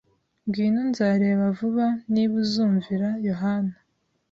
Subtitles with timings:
[0.45, 3.75] ngwino nzareba vuba niba uzumvira Yohana